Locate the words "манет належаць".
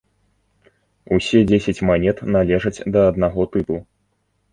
1.89-2.83